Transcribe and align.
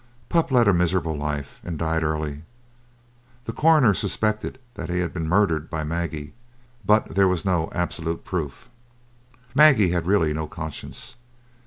Pup 0.29 0.49
led 0.51 0.67
a 0.67 0.73
miserable 0.73 1.13
life, 1.15 1.59
and 1.63 1.77
died 1.77 2.01
early. 2.03 2.41
The 3.45 3.53
coroner 3.53 3.93
suspected 3.93 4.57
that 4.73 4.89
he 4.89 4.97
had 4.97 5.13
been 5.13 5.29
murdered 5.29 5.69
by 5.69 5.83
Maggie, 5.83 6.33
but 6.83 7.09
there 7.09 7.27
was 7.27 7.45
no 7.45 7.69
absolute 7.71 8.23
proof. 8.25 8.67
Maggie 9.53 9.91
had 9.91 10.07
really 10.07 10.33
no 10.33 10.47
conscience. 10.47 11.17